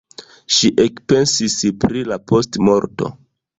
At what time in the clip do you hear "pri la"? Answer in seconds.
1.85-2.19